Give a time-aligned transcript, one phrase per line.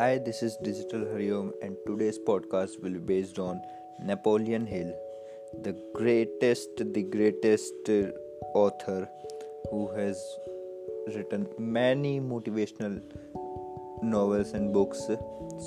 [0.00, 3.60] Hi, this is Digital Hariom, and today's podcast will be based on
[4.02, 4.94] Napoleon Hill,
[5.62, 7.90] the greatest, the greatest
[8.54, 9.06] author
[9.70, 10.18] who has
[11.14, 13.02] written many motivational
[14.02, 15.00] novels and books.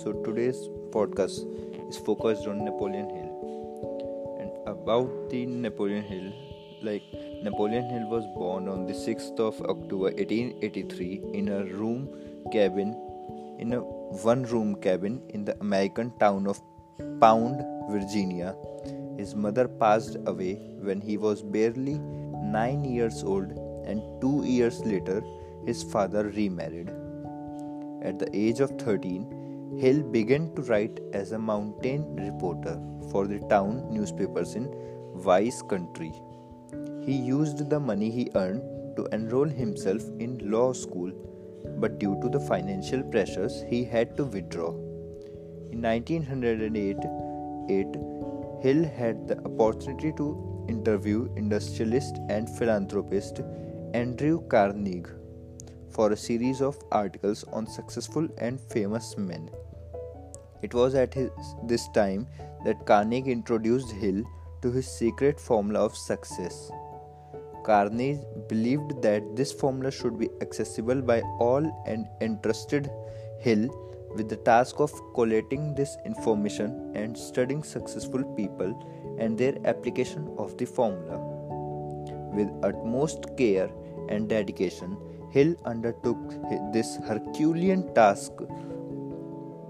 [0.00, 0.56] So, today's
[0.96, 1.44] podcast
[1.90, 6.32] is focused on Napoleon Hill and about the Napoleon Hill.
[6.80, 7.02] Like,
[7.42, 12.08] Napoleon Hill was born on the 6th of October 1883 in a room
[12.50, 12.96] cabin
[13.58, 16.60] in a one room cabin in the American town of
[17.20, 18.54] Pound, Virginia.
[19.16, 23.50] His mother passed away when he was barely 9 years old,
[23.86, 25.22] and two years later,
[25.66, 26.90] his father remarried.
[28.02, 32.78] At the age of 13, Hill began to write as a mountain reporter
[33.10, 34.68] for the town newspapers in
[35.14, 36.12] Wise County.
[37.06, 38.62] He used the money he earned
[38.96, 41.12] to enroll himself in law school
[41.78, 44.70] but due to the financial pressures, he had to withdraw.
[45.70, 46.96] In 1908,
[48.62, 53.40] Hill had the opportunity to interview industrialist and philanthropist
[53.94, 55.04] Andrew Carnegie
[55.90, 59.50] for a series of articles on successful and famous men.
[60.62, 61.30] It was at his,
[61.64, 62.26] this time
[62.64, 64.22] that Carnegie introduced Hill
[64.62, 66.70] to his secret formula of success
[67.64, 72.90] Carnegie believed that this formula should be accessible by all and entrusted
[73.40, 73.68] Hill
[74.14, 78.72] with the task of collating this information and studying successful people
[79.18, 81.18] and their application of the formula.
[82.34, 83.70] With utmost care
[84.08, 84.96] and dedication,
[85.30, 86.18] Hill undertook
[86.72, 88.32] this Herculean task.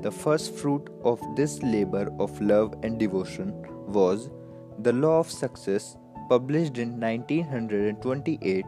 [0.00, 3.52] The first fruit of this labor of love and devotion
[3.88, 4.30] was
[4.78, 5.96] the law of success
[6.28, 8.66] published in 1928.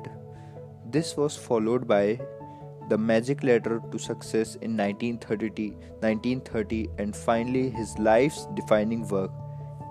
[0.90, 2.18] This was followed by
[2.88, 9.30] The Magic Ladder to Success in 1930, 1930 and finally his life's defining work,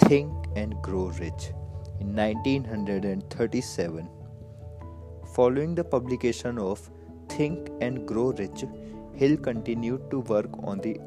[0.03, 1.51] Think and Grow Rich,
[1.99, 4.09] in 1937.
[5.35, 6.89] Following the publication of
[7.29, 8.65] Think and Grow Rich,
[9.13, 10.97] Hill continued to work on the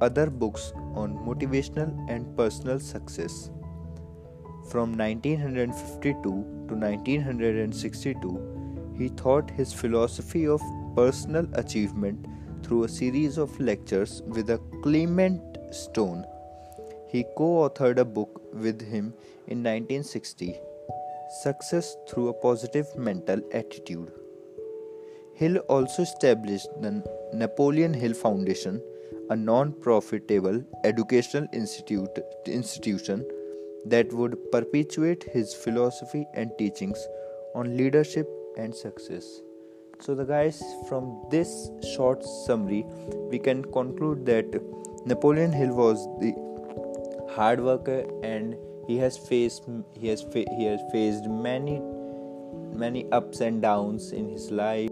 [0.00, 3.50] other books on motivational and personal success.
[4.70, 10.62] From 1952 to 1962, he taught his philosophy of
[10.94, 12.26] personal achievement
[12.62, 16.24] through a series of lectures with a Clement Stone.
[17.08, 19.12] He co authored a book with him
[19.48, 20.56] in 1960
[21.42, 24.12] Success Through a Positive Mental Attitude.
[25.34, 27.02] Hill also established the
[27.34, 28.80] Napoleon Hill Foundation,
[29.30, 33.26] a non profitable educational institute, institution
[33.86, 37.06] that would perpetuate his philosophy and teachings
[37.54, 39.40] on leadership and success.
[40.00, 42.84] So, the guys, from this short summary,
[43.30, 44.46] we can conclude that
[45.06, 46.32] Napoleon Hill was the
[47.34, 48.56] hard worker and
[48.86, 51.80] he has faced he has fa- he has faced many
[52.74, 54.90] many ups and downs in his life